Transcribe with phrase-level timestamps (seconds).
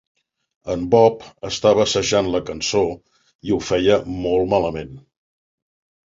[0.75, 2.81] En Bob estava assajant la cançó,
[3.49, 4.97] i ho feia molt malament.